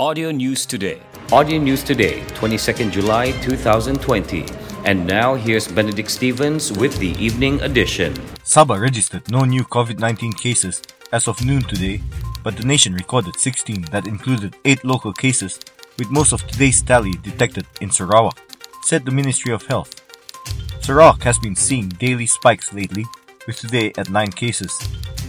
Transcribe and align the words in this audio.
Audio 0.00 0.30
News 0.30 0.64
Today. 0.64 1.02
Audio 1.32 1.58
News 1.58 1.82
Today, 1.82 2.20
22nd 2.38 2.92
July 2.92 3.32
2020. 3.42 4.46
And 4.84 5.04
now 5.04 5.34
here's 5.34 5.66
Benedict 5.66 6.08
Stevens 6.08 6.70
with 6.70 6.96
the 7.00 7.18
evening 7.18 7.60
edition. 7.62 8.14
Sabah 8.46 8.78
registered 8.80 9.28
no 9.28 9.42
new 9.42 9.64
COVID 9.64 9.98
19 9.98 10.34
cases 10.34 10.80
as 11.10 11.26
of 11.26 11.44
noon 11.44 11.62
today, 11.62 12.00
but 12.44 12.56
the 12.56 12.64
nation 12.64 12.94
recorded 12.94 13.34
16 13.40 13.90
that 13.90 14.06
included 14.06 14.54
8 14.64 14.84
local 14.84 15.12
cases, 15.12 15.58
with 15.98 16.12
most 16.12 16.32
of 16.32 16.46
today's 16.46 16.80
tally 16.80 17.18
detected 17.26 17.66
in 17.80 17.90
Sarawak, 17.90 18.38
said 18.84 19.04
the 19.04 19.10
Ministry 19.10 19.50
of 19.50 19.66
Health. 19.66 19.98
Sarawak 20.78 21.24
has 21.24 21.40
been 21.40 21.56
seeing 21.56 21.88
daily 21.98 22.26
spikes 22.26 22.72
lately, 22.72 23.04
with 23.48 23.58
today 23.58 23.90
at 23.98 24.10
9 24.10 24.30
cases, 24.30 24.78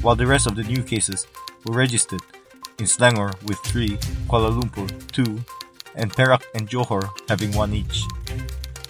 while 0.04 0.16
the 0.16 0.28
rest 0.28 0.46
of 0.46 0.54
the 0.56 0.62
new 0.62 0.84
cases 0.84 1.26
were 1.66 1.74
registered 1.74 2.22
in 2.80 2.86
Selangor 2.86 3.32
with 3.44 3.60
3, 3.60 3.90
Kuala 4.28 4.52
Lumpur 4.52 4.90
2, 5.12 5.40
and 5.96 6.12
Perak 6.12 6.46
and 6.56 6.70
Johor 6.70 7.10
having 7.28 7.52
1 7.52 7.74
each. 7.74 8.04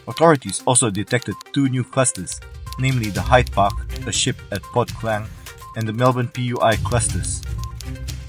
Authorities 0.08 0.62
also 0.66 0.90
detected 0.90 1.36
two 1.54 1.70
new 1.70 1.84
clusters, 1.84 2.40
namely 2.80 3.09
the 3.09 3.22
Hyde 3.22 3.52
Park, 3.52 3.73
a 4.08 4.12
ship 4.12 4.38
at 4.52 4.64
Port 4.64 4.90
Klang, 4.95 5.28
and 5.76 5.88
the 5.88 5.94
Melbourne 5.94 6.30
PUI 6.30 6.84
clusters. 6.84 7.41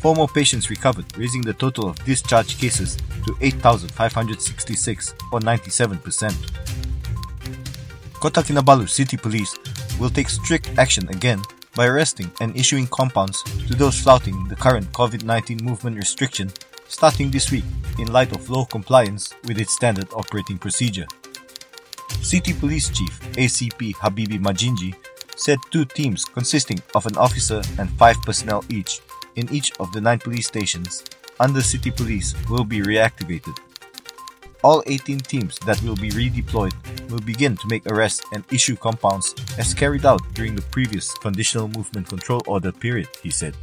Four 0.00 0.14
more 0.14 0.28
patients 0.28 0.70
recovered, 0.70 1.06
raising 1.16 1.42
the 1.42 1.54
total 1.54 1.88
of 1.88 2.04
discharge 2.04 2.58
cases 2.58 2.96
to 3.26 3.36
8,566, 3.40 5.14
or 5.32 5.40
97%. 5.40 6.34
Kota 8.14 8.40
Kinabalu 8.40 8.88
City 8.88 9.16
Police 9.16 9.56
will 9.98 10.10
take 10.10 10.28
strict 10.28 10.68
action 10.78 11.08
again 11.08 11.42
by 11.80 11.86
arresting 11.86 12.30
and 12.42 12.54
issuing 12.54 12.86
compounds 12.88 13.42
to 13.66 13.72
those 13.74 13.98
flouting 13.98 14.36
the 14.48 14.54
current 14.54 14.86
COVID 14.92 15.24
19 15.24 15.64
movement 15.64 15.96
restriction 15.96 16.50
starting 16.88 17.30
this 17.30 17.50
week 17.50 17.64
in 17.98 18.12
light 18.12 18.30
of 18.36 18.50
low 18.50 18.66
compliance 18.66 19.32
with 19.44 19.58
its 19.58 19.72
standard 19.72 20.06
operating 20.12 20.58
procedure. 20.58 21.06
City 22.20 22.52
Police 22.52 22.90
Chief 22.90 23.18
ACP 23.32 23.94
Habibi 23.94 24.38
Majinji 24.38 24.94
said 25.36 25.56
two 25.70 25.86
teams 25.86 26.26
consisting 26.26 26.78
of 26.94 27.06
an 27.06 27.16
officer 27.16 27.62
and 27.78 27.88
five 27.92 28.16
personnel 28.26 28.62
each 28.68 29.00
in 29.36 29.50
each 29.50 29.72
of 29.80 29.90
the 29.92 30.02
nine 30.02 30.18
police 30.18 30.48
stations 30.48 31.02
under 31.38 31.62
City 31.62 31.90
Police 31.90 32.34
will 32.50 32.64
be 32.64 32.80
reactivated. 32.82 33.56
All 34.62 34.82
18 34.86 35.20
teams 35.20 35.58
that 35.60 35.80
will 35.82 35.96
be 35.96 36.10
redeployed 36.10 36.74
will 37.10 37.20
begin 37.20 37.56
to 37.56 37.68
make 37.68 37.86
arrests 37.86 38.24
and 38.34 38.44
issue 38.52 38.76
compounds 38.76 39.34
as 39.58 39.72
carried 39.72 40.04
out 40.04 40.20
during 40.34 40.54
the 40.54 40.62
previous 40.70 41.12
Conditional 41.14 41.68
Movement 41.68 42.08
Control 42.08 42.42
Order 42.46 42.72
period, 42.72 43.08
he 43.22 43.30
said. 43.30 43.54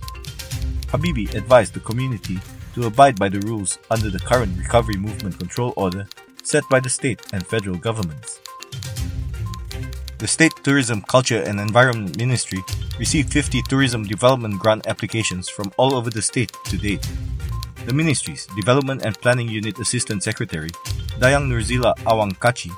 Habibi 0.88 1.34
advised 1.36 1.73
the 1.73 1.81
community 1.81 2.39
to 2.73 2.88
abide 2.88 3.20
by 3.20 3.30
the 3.30 3.42
rules 3.42 3.78
under 3.92 4.09
the 4.09 4.20
current 4.20 4.58
Recovery 4.58 4.98
Movement 4.98 5.38
Control 5.38 5.73
Order 5.76 6.08
set 6.44 6.64
by 6.70 6.80
the 6.80 6.89
state 6.89 7.22
and 7.34 7.45
federal 7.45 7.78
governments. 7.78 8.39
The 10.17 10.28
State 10.28 10.54
Tourism, 10.64 11.04
Culture 11.04 11.44
and 11.44 11.59
Environment 11.59 12.17
Ministry 12.17 12.64
received 12.98 13.32
50 13.32 13.61
tourism 13.70 14.04
development 14.04 14.58
grant 14.59 14.88
applications 14.88 15.48
from 15.48 15.72
all 15.78 15.94
over 15.94 16.09
the 16.09 16.23
state 16.23 16.52
to 16.66 16.78
date. 16.78 17.06
The 17.88 17.93
ministry's 17.93 18.45
Development 18.47 19.02
and 19.05 19.16
Planning 19.16 19.47
Unit 19.47 19.80
Assistant 19.80 20.21
Secretary, 20.21 20.67
Dayang 21.23 21.47
Nurzila 21.47 21.95
Awangkachi, 22.03 22.69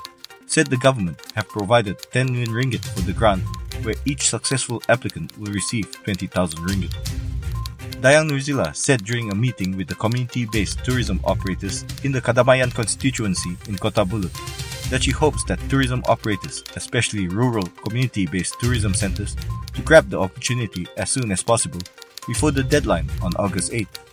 said 0.46 0.68
the 0.68 0.76
government 0.76 1.18
have 1.34 1.48
provided 1.48 1.98
10 2.12 2.30
million 2.30 2.50
ringgit 2.54 2.84
for 2.94 3.00
the 3.00 3.12
grant, 3.12 3.42
where 3.82 3.96
each 4.04 4.30
successful 4.30 4.80
applicant 4.88 5.36
will 5.36 5.50
receive 5.50 5.90
20,000 6.04 6.60
ringgit. 6.62 6.94
Dayang 7.98 8.30
Nurzila 8.30 8.70
said 8.76 9.02
during 9.02 9.32
a 9.32 9.34
meeting 9.34 9.76
with 9.76 9.88
the 9.88 9.96
community-based 9.96 10.84
tourism 10.84 11.18
operators 11.24 11.82
in 12.04 12.12
the 12.12 12.20
Kadamaian 12.22 12.72
constituency 12.72 13.56
in 13.66 13.78
Kota 13.78 14.04
Belud 14.04 14.30
that 14.90 15.02
she 15.02 15.10
hopes 15.10 15.42
that 15.50 15.58
tourism 15.68 16.04
operators, 16.06 16.62
especially 16.76 17.26
rural 17.26 17.66
community-based 17.82 18.60
tourism 18.60 18.94
centers, 18.94 19.34
to 19.74 19.82
grab 19.82 20.08
the 20.08 20.20
opportunity 20.20 20.86
as 20.96 21.10
soon 21.10 21.32
as 21.32 21.42
possible 21.42 21.80
before 22.28 22.52
the 22.52 22.62
deadline 22.62 23.10
on 23.22 23.34
August 23.34 23.72
8th. 23.72 24.09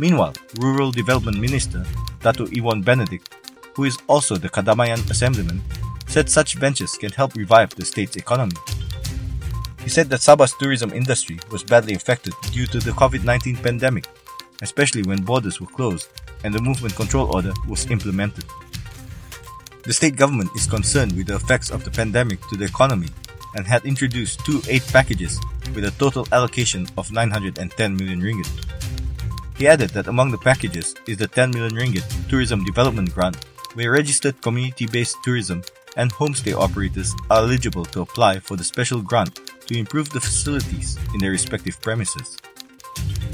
Meanwhile, 0.00 0.32
Rural 0.58 0.90
Development 0.92 1.38
Minister 1.38 1.84
Dato 2.22 2.46
Ewon 2.46 2.82
Benedick, 2.82 3.20
who 3.76 3.84
is 3.84 3.98
also 4.06 4.34
the 4.36 4.48
Kadamaian 4.48 5.04
Assemblyman, 5.10 5.60
said 6.06 6.30
such 6.30 6.54
ventures 6.54 6.96
can 6.96 7.12
help 7.12 7.34
revive 7.34 7.68
the 7.74 7.84
state's 7.84 8.16
economy. 8.16 8.56
He 9.84 9.90
said 9.90 10.08
that 10.08 10.20
Sabah's 10.20 10.54
tourism 10.58 10.94
industry 10.94 11.38
was 11.52 11.62
badly 11.62 11.92
affected 11.92 12.32
due 12.50 12.66
to 12.68 12.78
the 12.78 12.92
COVID 12.92 13.24
19 13.24 13.56
pandemic, 13.56 14.06
especially 14.62 15.02
when 15.02 15.20
borders 15.20 15.60
were 15.60 15.66
closed 15.66 16.08
and 16.44 16.54
the 16.54 16.62
movement 16.62 16.96
control 16.96 17.36
order 17.36 17.52
was 17.68 17.90
implemented. 17.90 18.44
The 19.82 19.92
state 19.92 20.16
government 20.16 20.48
is 20.56 20.66
concerned 20.66 21.12
with 21.12 21.26
the 21.26 21.36
effects 21.36 21.68
of 21.68 21.84
the 21.84 21.90
pandemic 21.90 22.40
to 22.48 22.56
the 22.56 22.64
economy 22.64 23.08
and 23.54 23.66
had 23.66 23.84
introduced 23.84 24.46
two 24.46 24.62
aid 24.66 24.82
packages 24.88 25.38
with 25.74 25.84
a 25.84 25.90
total 25.98 26.26
allocation 26.32 26.86
of 26.96 27.12
910 27.12 27.96
million 27.96 28.22
ringgit. 28.22 28.79
He 29.60 29.68
added 29.68 29.90
that 29.90 30.06
among 30.06 30.30
the 30.30 30.38
packages 30.38 30.94
is 31.06 31.18
the 31.18 31.28
10 31.28 31.50
million 31.50 31.74
ringgit 31.74 32.30
tourism 32.30 32.64
development 32.64 33.12
grant, 33.12 33.36
where 33.74 33.92
registered 33.92 34.40
community-based 34.40 35.18
tourism 35.22 35.62
and 35.98 36.10
homestay 36.10 36.54
operators 36.54 37.14
are 37.28 37.42
eligible 37.44 37.84
to 37.84 38.00
apply 38.00 38.38
for 38.38 38.56
the 38.56 38.64
special 38.64 39.02
grant 39.02 39.38
to 39.66 39.78
improve 39.78 40.08
the 40.08 40.20
facilities 40.20 40.96
in 41.12 41.20
their 41.20 41.32
respective 41.32 41.78
premises. 41.82 42.38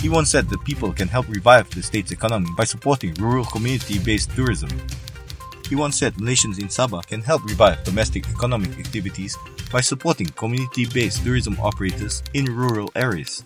Ewon 0.02 0.26
said 0.26 0.48
that 0.48 0.64
people 0.64 0.92
can 0.92 1.06
help 1.06 1.28
revive 1.28 1.70
the 1.70 1.80
state's 1.80 2.10
economy 2.10 2.50
by 2.56 2.64
supporting 2.64 3.14
rural 3.20 3.44
community-based 3.44 4.30
tourism. 4.32 4.70
Ewon 5.70 5.92
said 5.92 6.14
Malaysians 6.14 6.58
in 6.58 6.66
Sabah 6.66 7.06
can 7.06 7.22
help 7.22 7.44
revive 7.44 7.84
domestic 7.84 8.26
economic 8.30 8.76
activities 8.80 9.36
by 9.70 9.80
supporting 9.80 10.26
community-based 10.30 11.22
tourism 11.22 11.56
operators 11.60 12.24
in 12.34 12.46
rural 12.46 12.90
areas. 12.96 13.44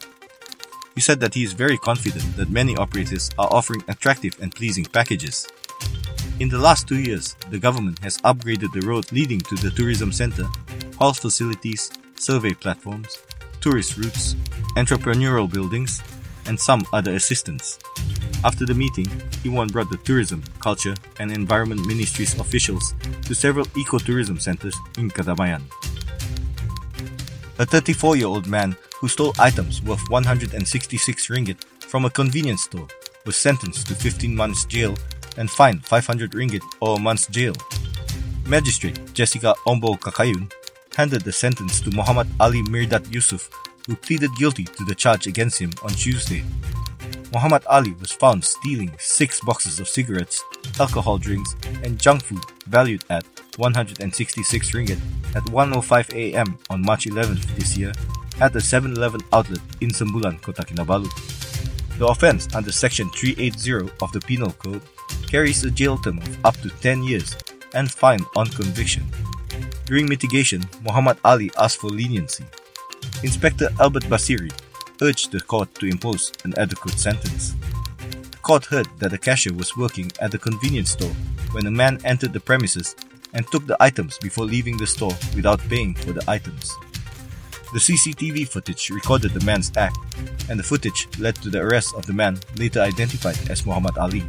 He 1.00 1.02
said 1.02 1.20
that 1.20 1.32
he 1.32 1.44
is 1.44 1.54
very 1.54 1.78
confident 1.78 2.36
that 2.36 2.50
many 2.50 2.76
operators 2.76 3.30
are 3.38 3.48
offering 3.50 3.82
attractive 3.88 4.36
and 4.42 4.54
pleasing 4.54 4.84
packages. 4.84 5.48
In 6.40 6.50
the 6.50 6.58
last 6.58 6.86
two 6.86 7.00
years, 7.00 7.36
the 7.48 7.58
government 7.58 7.98
has 8.00 8.18
upgraded 8.18 8.70
the 8.74 8.86
road 8.86 9.10
leading 9.10 9.40
to 9.48 9.54
the 9.54 9.70
tourism 9.70 10.12
center, 10.12 10.44
hall 10.98 11.14
facilities, 11.14 11.90
survey 12.16 12.52
platforms, 12.52 13.16
tourist 13.62 13.96
routes, 13.96 14.34
entrepreneurial 14.76 15.50
buildings, 15.50 16.02
and 16.44 16.60
some 16.60 16.82
other 16.92 17.14
assistance. 17.14 17.78
After 18.44 18.66
the 18.66 18.74
meeting, 18.74 19.08
Ewon 19.42 19.68
brought 19.68 19.88
the 19.88 19.96
Tourism, 20.04 20.44
Culture, 20.58 20.96
and 21.18 21.32
Environment 21.32 21.86
Ministry's 21.86 22.38
officials 22.38 22.92
to 23.22 23.34
several 23.34 23.64
ecotourism 23.68 24.38
centers 24.38 24.76
in 24.98 25.10
Kadamaian. 25.10 25.62
A 27.60 27.66
34 27.66 28.16
year 28.16 28.26
old 28.26 28.46
man 28.46 28.74
who 28.98 29.06
stole 29.06 29.34
items 29.38 29.82
worth 29.82 30.00
166 30.08 31.26
ringgit 31.26 31.62
from 31.80 32.06
a 32.06 32.10
convenience 32.10 32.62
store 32.62 32.88
was 33.26 33.36
sentenced 33.36 33.86
to 33.88 33.94
15 33.94 34.34
months 34.34 34.64
jail 34.64 34.96
and 35.36 35.50
fined 35.50 35.84
500 35.84 36.32
ringgit 36.32 36.62
or 36.80 36.96
a 36.96 36.98
month's 36.98 37.26
jail. 37.26 37.52
Magistrate 38.46 38.98
Jessica 39.12 39.52
Ombou 39.66 40.00
Kakayun 40.00 40.50
handed 40.96 41.20
the 41.20 41.32
sentence 41.32 41.82
to 41.82 41.90
Muhammad 41.90 42.28
Ali 42.40 42.62
Mirdat 42.62 43.12
Yusuf, 43.12 43.50
who 43.86 43.94
pleaded 43.94 44.30
guilty 44.38 44.64
to 44.64 44.84
the 44.86 44.94
charge 44.94 45.26
against 45.26 45.58
him 45.58 45.70
on 45.82 45.90
Tuesday. 45.90 46.42
Muhammad 47.32 47.62
Ali 47.66 47.92
was 48.00 48.10
found 48.10 48.44
stealing 48.44 48.90
six 48.98 49.40
boxes 49.40 49.78
of 49.78 49.88
cigarettes, 49.88 50.42
alcohol 50.80 51.16
drinks, 51.16 51.54
and 51.84 51.98
junk 51.98 52.24
food 52.24 52.42
valued 52.66 53.04
at 53.08 53.24
166 53.56 54.70
ringgit 54.72 54.98
at 55.36 55.44
1.05 55.44 56.34
am 56.34 56.58
on 56.70 56.82
March 56.82 57.06
11th 57.06 57.46
this 57.54 57.76
year 57.76 57.92
at 58.40 58.52
the 58.52 58.58
7-Eleven 58.58 59.20
outlet 59.32 59.60
in 59.80 59.90
Sembulan, 59.90 60.42
Kota 60.42 60.62
Kinabalu. 60.62 61.08
The 61.98 62.06
offense 62.06 62.48
under 62.54 62.72
Section 62.72 63.10
380 63.10 63.92
of 64.02 64.10
the 64.12 64.20
Penal 64.20 64.52
Code 64.52 64.82
carries 65.28 65.62
a 65.62 65.70
jail 65.70 65.98
term 65.98 66.18
of 66.18 66.44
up 66.44 66.56
to 66.62 66.70
10 66.80 67.04
years 67.04 67.36
and 67.74 67.90
fine 67.90 68.24
on 68.34 68.46
conviction. 68.46 69.04
During 69.84 70.08
mitigation, 70.08 70.64
Muhammad 70.82 71.18
Ali 71.24 71.50
asked 71.58 71.78
for 71.78 71.90
leniency. 71.90 72.44
Inspector 73.22 73.68
Albert 73.78 74.04
Basiri 74.04 74.50
urged 75.02 75.32
the 75.32 75.40
court 75.40 75.74
to 75.76 75.86
impose 75.86 76.32
an 76.44 76.54
adequate 76.58 76.98
sentence. 76.98 77.54
The 78.30 78.38
court 78.42 78.64
heard 78.66 78.88
that 78.98 79.10
the 79.10 79.18
cashier 79.18 79.52
was 79.54 79.76
working 79.76 80.10
at 80.20 80.30
the 80.30 80.38
convenience 80.38 80.90
store 80.92 81.14
when 81.52 81.66
a 81.66 81.70
man 81.70 82.00
entered 82.04 82.32
the 82.32 82.40
premises 82.40 82.94
and 83.34 83.46
took 83.46 83.66
the 83.66 83.76
items 83.80 84.18
before 84.18 84.44
leaving 84.44 84.76
the 84.76 84.86
store 84.86 85.14
without 85.34 85.60
paying 85.68 85.94
for 85.94 86.12
the 86.12 86.24
items. 86.28 86.72
The 87.72 87.78
CCTV 87.78 88.48
footage 88.48 88.90
recorded 88.90 89.32
the 89.32 89.44
man's 89.44 89.70
act, 89.76 89.96
and 90.48 90.58
the 90.58 90.64
footage 90.64 91.06
led 91.18 91.36
to 91.36 91.50
the 91.50 91.60
arrest 91.60 91.94
of 91.94 92.04
the 92.04 92.12
man 92.12 92.40
later 92.56 92.80
identified 92.80 93.38
as 93.48 93.64
Muhammad 93.64 93.96
Ali. 93.96 94.24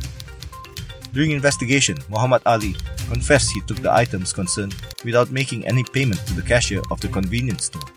During 1.12 1.32
investigation, 1.32 1.98
Muhammad 2.08 2.44
Ali 2.46 2.76
confessed 3.10 3.52
he 3.52 3.62
took 3.62 3.78
the 3.78 3.92
items 3.92 4.32
concerned 4.32 4.76
without 5.04 5.32
making 5.32 5.66
any 5.66 5.84
payment 5.84 6.26
to 6.28 6.34
the 6.34 6.42
cashier 6.42 6.82
of 6.92 7.02
the 7.02 7.08
convenience 7.08 7.66
store. 7.66 7.90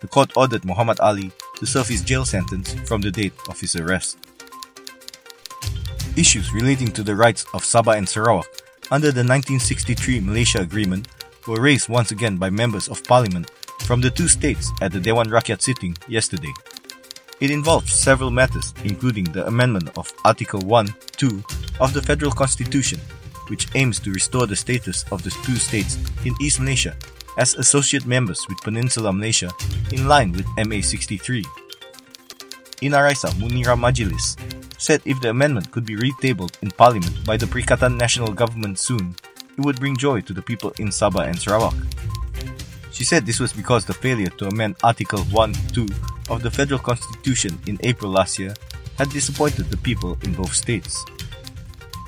The 0.00 0.06
court 0.06 0.32
ordered 0.36 0.64
Muhammad 0.64 1.00
Ali 1.00 1.32
to 1.56 1.66
serve 1.66 1.88
his 1.88 2.02
jail 2.02 2.24
sentence 2.24 2.74
from 2.86 3.00
the 3.00 3.10
date 3.10 3.34
of 3.48 3.60
his 3.60 3.76
arrest. 3.76 4.18
issues 6.16 6.52
relating 6.52 6.90
to 6.92 7.02
the 7.02 7.14
rights 7.14 7.44
of 7.54 7.62
Sabah 7.62 7.96
and 7.96 8.08
Sarawak 8.08 8.46
under 8.90 9.10
the 9.10 9.26
1963 9.26 10.20
Malaysia 10.20 10.60
Agreement 10.60 11.08
were 11.46 11.60
raised 11.60 11.88
once 11.88 12.10
again 12.10 12.36
by 12.36 12.50
members 12.50 12.88
of 12.88 13.02
parliament 13.04 13.50
from 13.80 14.00
the 14.00 14.10
two 14.10 14.28
states 14.28 14.70
at 14.80 14.92
the 14.92 15.00
Dewan 15.00 15.28
Rakyat 15.28 15.60
sitting 15.60 15.96
yesterday. 16.08 16.52
It 17.40 17.50
involves 17.50 17.92
several 17.92 18.30
matters, 18.30 18.72
including 18.84 19.24
the 19.24 19.46
amendment 19.46 19.90
of 19.98 20.12
Article 20.24 20.60
1 20.60 20.94
2 21.16 21.44
of 21.80 21.92
the 21.92 22.02
Federal 22.02 22.32
Constitution, 22.32 23.00
which 23.48 23.68
aims 23.74 23.98
to 24.00 24.12
restore 24.12 24.46
the 24.46 24.56
status 24.56 25.04
of 25.10 25.22
the 25.22 25.30
two 25.42 25.56
states 25.56 25.98
in 26.24 26.34
East 26.40 26.60
Malaysia 26.60 26.96
as 27.36 27.54
associate 27.54 28.06
members 28.06 28.40
with 28.48 28.60
Peninsula 28.62 29.12
Malaysia 29.12 29.50
in 29.92 30.08
line 30.08 30.32
with 30.32 30.46
MA 30.66 30.80
63. 30.80 31.44
Ina 32.82 33.02
Raisa 33.02 33.28
Munira 33.40 33.74
Majilis 33.78 34.36
said 34.78 35.00
if 35.04 35.20
the 35.20 35.30
amendment 35.30 35.70
could 35.72 35.86
be 35.86 35.96
retabled 35.96 36.60
in 36.62 36.70
Parliament 36.70 37.24
by 37.24 37.36
the 37.36 37.46
Perikatan 37.46 37.98
Nasional 37.98 38.34
Government 38.34 38.78
soon, 38.78 39.16
it 39.56 39.64
would 39.64 39.80
bring 39.80 39.96
joy 39.96 40.20
to 40.20 40.32
the 40.32 40.42
people 40.42 40.72
in 40.78 40.88
Sabah 40.88 41.26
and 41.26 41.38
Sarawak. 41.38 41.74
She 42.92 43.04
said 43.04 43.26
this 43.26 43.40
was 43.40 43.52
because 43.52 43.84
the 43.84 43.94
failure 43.94 44.30
to 44.38 44.48
amend 44.48 44.76
Article 44.84 45.20
1 45.32 45.54
2 45.72 45.86
of 46.30 46.42
the 46.42 46.50
Federal 46.50 46.78
Constitution 46.78 47.58
in 47.66 47.78
April 47.82 48.10
last 48.10 48.38
year 48.38 48.54
had 48.98 49.10
disappointed 49.10 49.70
the 49.70 49.76
people 49.78 50.18
in 50.22 50.34
both 50.34 50.54
states. 50.54 51.04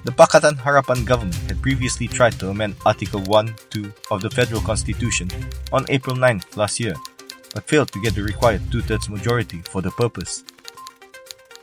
The 0.07 0.15
Pakatan 0.15 0.55
Harapan 0.63 1.03
government 1.05 1.35
had 1.51 1.61
previously 1.61 2.07
tried 2.07 2.39
to 2.39 2.51
amend 2.51 2.79
Article 2.87 3.27
1 3.27 3.51
2 3.71 3.93
of 4.13 4.23
the 4.23 4.31
Federal 4.31 4.61
Constitution 4.63 5.27
on 5.73 5.85
April 5.89 6.15
9 6.15 6.43
last 6.55 6.79
year, 6.79 6.95
but 7.53 7.67
failed 7.67 7.91
to 7.91 8.01
get 8.01 8.15
the 8.15 8.23
required 8.23 8.63
two 8.71 8.83
thirds 8.83 9.11
majority 9.11 9.59
for 9.67 9.83
the 9.83 9.91
purpose. 9.99 10.45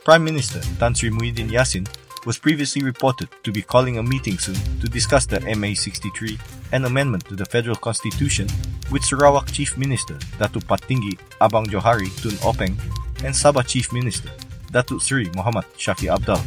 Prime 0.04 0.22
Minister 0.22 0.60
Tan 0.76 0.92
Sri 0.92 1.08
Muhyiddin 1.08 1.48
Yassin 1.48 1.88
was 2.28 2.36
previously 2.36 2.84
reported 2.84 3.32
to 3.44 3.50
be 3.50 3.62
calling 3.64 3.96
a 3.96 4.02
meeting 4.02 4.36
soon 4.36 4.60
to 4.84 4.92
discuss 4.92 5.24
the 5.24 5.40
MA 5.56 5.72
63 5.72 6.36
and 6.72 6.84
amendment 6.84 7.24
to 7.24 7.36
the 7.36 7.48
Federal 7.48 7.76
Constitution 7.80 8.46
with 8.92 9.08
Sarawak 9.08 9.48
Chief 9.56 9.72
Minister 9.80 10.20
Datuk 10.36 10.68
Patinggi 10.68 11.16
Abang 11.40 11.64
Johari 11.64 12.12
Tun 12.20 12.36
Openg 12.44 12.76
and 13.24 13.32
Sabah 13.32 13.64
Chief 13.64 13.88
Minister 13.96 14.28
Datuk 14.68 15.00
Sri 15.00 15.32
Muhammad 15.32 15.64
Shafie 15.80 16.12
Apdal. 16.12 16.44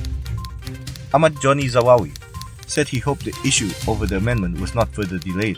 Ahmad 1.13 1.35
Johnie 1.35 1.71
Zawawi 1.71 2.11
said 2.67 2.89
he 2.89 2.99
hoped 2.99 3.23
the 3.23 3.35
issue 3.45 3.71
over 3.87 4.05
the 4.05 4.17
amendment 4.17 4.59
was 4.59 4.75
not 4.75 4.89
further 4.93 5.17
delayed. 5.17 5.57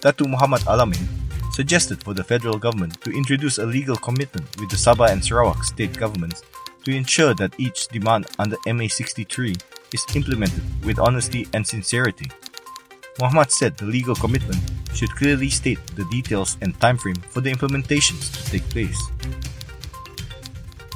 Datu 0.00 0.28
Muhammad 0.28 0.60
Alamin 0.66 1.06
suggested 1.54 2.02
for 2.02 2.14
the 2.14 2.24
federal 2.24 2.58
government 2.58 3.00
to 3.02 3.10
introduce 3.14 3.58
a 3.58 3.66
legal 3.66 3.96
commitment 3.96 4.44
with 4.58 4.68
the 4.70 4.76
Sabah 4.76 5.10
and 5.10 5.24
Sarawak 5.24 5.62
state 5.62 5.96
governments 5.96 6.42
to 6.84 6.90
ensure 6.90 7.32
that 7.34 7.54
each 7.58 7.86
demand 7.88 8.26
under 8.38 8.56
MA63 8.66 9.54
is 9.94 10.04
implemented 10.16 10.62
with 10.84 10.98
honesty 10.98 11.46
and 11.54 11.64
sincerity. 11.64 12.30
Muhammad 13.20 13.52
said 13.52 13.76
the 13.76 13.86
legal 13.86 14.16
commitment 14.16 14.58
should 14.92 15.14
clearly 15.14 15.48
state 15.48 15.78
the 15.94 16.04
details 16.10 16.58
and 16.60 16.78
timeframe 16.80 17.22
for 17.26 17.40
the 17.40 17.52
implementations 17.52 18.34
to 18.34 18.50
take 18.50 18.68
place. 18.68 18.98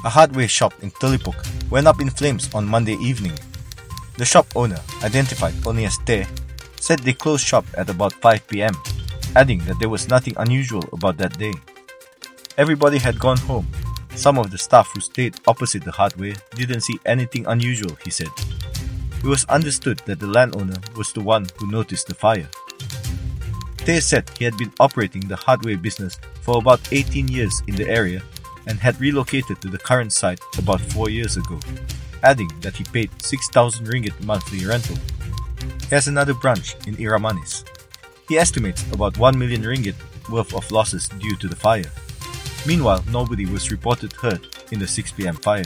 A 0.05 0.09
hardware 0.09 0.47
shop 0.47 0.73
in 0.81 0.91
Telipok 0.91 1.35
went 1.69 1.85
up 1.85 1.99
in 1.99 2.09
flames 2.09 2.47
on 2.55 2.65
Monday 2.65 2.95
evening. 3.01 3.37
The 4.17 4.23
shop 4.23 4.47
owner, 4.55 4.79
identified 5.03 5.53
only 5.67 5.83
as 5.83 5.97
Te, 5.97 6.23
said 6.79 6.99
they 6.99 7.11
closed 7.11 7.45
shop 7.45 7.65
at 7.77 7.89
about 7.89 8.13
5 8.13 8.47
pm, 8.47 8.73
adding 9.35 9.59
that 9.65 9.77
there 9.77 9.89
was 9.89 10.07
nothing 10.07 10.35
unusual 10.37 10.87
about 10.93 11.17
that 11.17 11.37
day. 11.37 11.51
Everybody 12.57 12.97
had 12.97 13.19
gone 13.19 13.39
home. 13.39 13.67
Some 14.15 14.37
of 14.37 14.51
the 14.51 14.57
staff 14.57 14.89
who 14.93 15.01
stayed 15.01 15.35
opposite 15.47 15.83
the 15.83 15.91
hardware 15.91 16.35
didn't 16.55 16.81
see 16.81 16.97
anything 17.05 17.45
unusual, 17.47 17.97
he 18.01 18.09
said. 18.09 18.31
It 19.21 19.27
was 19.27 19.43
understood 19.45 19.99
that 20.05 20.21
the 20.21 20.27
landowner 20.27 20.79
was 20.95 21.11
the 21.11 21.21
one 21.21 21.45
who 21.57 21.69
noticed 21.69 22.07
the 22.07 22.15
fire. 22.15 22.47
Te 23.79 23.99
said 23.99 24.31
he 24.39 24.45
had 24.45 24.57
been 24.57 24.71
operating 24.79 25.27
the 25.27 25.35
hardware 25.35 25.77
business 25.77 26.17
for 26.39 26.57
about 26.57 26.79
18 26.93 27.27
years 27.27 27.61
in 27.67 27.75
the 27.75 27.89
area 27.89 28.21
and 28.67 28.79
had 28.79 28.99
relocated 28.99 29.61
to 29.61 29.69
the 29.69 29.77
current 29.77 30.13
site 30.13 30.39
about 30.57 30.81
4 30.81 31.09
years 31.09 31.37
ago, 31.37 31.59
adding 32.23 32.49
that 32.61 32.75
he 32.75 32.83
paid 32.83 33.09
6,000 33.21 33.85
ringgit 33.87 34.19
monthly 34.23 34.65
rental. 34.65 34.97
He 35.87 35.95
has 35.95 36.07
another 36.07 36.33
branch 36.33 36.75
in 36.87 36.95
Iramanis. 36.97 37.63
He 38.27 38.37
estimates 38.37 38.83
about 38.91 39.17
1 39.17 39.37
million 39.39 39.63
ringgit 39.63 39.95
worth 40.29 40.53
of 40.53 40.71
losses 40.71 41.09
due 41.09 41.35
to 41.37 41.47
the 41.47 41.55
fire. 41.55 41.91
Meanwhile, 42.67 43.03
nobody 43.11 43.45
was 43.45 43.71
reported 43.71 44.13
hurt 44.13 44.71
in 44.71 44.79
the 44.79 44.87
6 44.87 45.11
pm 45.13 45.35
fire. 45.35 45.65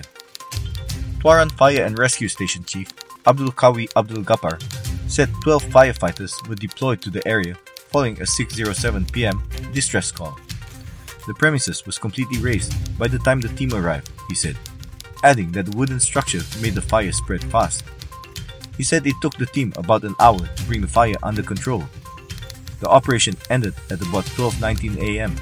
Tuaran 1.20 1.52
Fire 1.52 1.84
and 1.84 1.98
Rescue 1.98 2.28
Station 2.28 2.64
Chief 2.64 2.88
Abdul 3.26 3.52
Kawi 3.52 3.88
Abdul 3.96 4.24
Gapar 4.24 4.62
said 5.10 5.30
12 5.44 5.64
firefighters 5.66 6.34
were 6.48 6.56
deployed 6.56 7.02
to 7.02 7.10
the 7.10 7.26
area 7.28 7.56
following 7.92 8.20
a 8.20 8.26
6:07 8.26 9.12
p.m. 9.12 9.42
distress 9.72 10.12
call. 10.12 10.38
The 11.26 11.34
premises 11.34 11.86
was 11.86 11.98
completely 11.98 12.38
razed 12.40 12.74
by 13.00 13.08
the 13.08 13.20
time 13.20 13.40
the 13.40 13.48
team 13.48 13.74
arrived, 13.74 14.12
he 14.28 14.36
said, 14.36 14.58
adding 15.24 15.54
that 15.54 15.68
the 15.68 15.78
wooden 15.78 16.02
structure 16.02 16.42
made 16.62 16.76
the 16.76 16.82
fire 16.82 17.14
spread 17.14 17.42
fast. 17.46 17.86
He 18.76 18.84
said 18.84 19.08
it 19.08 19.16
took 19.22 19.38
the 19.38 19.46
team 19.46 19.72
about 19.78 20.04
an 20.04 20.16
hour 20.20 20.40
to 20.40 20.64
bring 20.64 20.82
the 20.82 20.88
fire 20.88 21.16
under 21.24 21.42
control. 21.42 21.86
The 22.82 22.90
operation 22.90 23.38
ended 23.50 23.74
at 23.90 24.02
about 24.02 24.26
12:19 24.36 24.98
a.m. 25.00 25.34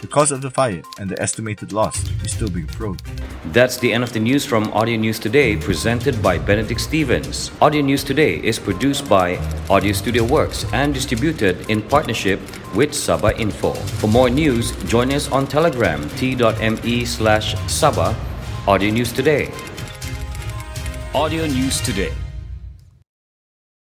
The 0.00 0.06
cause 0.06 0.30
of 0.30 0.40
the 0.40 0.50
fire 0.50 0.82
and 0.98 1.10
the 1.10 1.20
estimated 1.20 1.72
loss 1.72 2.08
is 2.24 2.30
still 2.30 2.48
being 2.48 2.68
probed. 2.68 3.04
That's 3.52 3.76
the 3.76 3.92
end 3.92 4.04
of 4.04 4.12
the 4.12 4.20
news 4.20 4.46
from 4.46 4.72
Audio 4.72 4.96
News 4.96 5.18
Today, 5.18 5.56
presented 5.56 6.22
by 6.22 6.38
Benedict 6.38 6.80
Stevens. 6.80 7.50
Audio 7.60 7.82
News 7.82 8.04
Today 8.04 8.36
is 8.36 8.58
produced 8.58 9.08
by 9.08 9.36
Audio 9.68 9.92
Studio 9.92 10.24
Works 10.24 10.64
and 10.72 10.94
distributed 10.94 11.68
in 11.68 11.82
partnership 11.82 12.40
with 12.74 12.90
Sabah 12.90 13.38
Info. 13.38 13.74
For 13.98 14.06
more 14.06 14.30
news, 14.30 14.72
join 14.84 15.12
us 15.12 15.30
on 15.30 15.46
Telegram 15.46 16.08
t.me 16.16 17.04
slash 17.04 17.54
Sabah 17.66 18.14
Audio 18.66 18.90
News 18.90 19.12
Today. 19.12 19.50
Audio 21.14 21.46
News 21.46 21.82
Today 21.82 22.29